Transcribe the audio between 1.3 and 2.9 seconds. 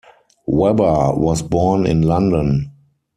born in London.